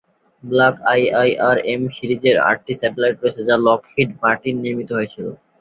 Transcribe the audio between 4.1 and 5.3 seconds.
Martin নির্মিত হয়েছিল।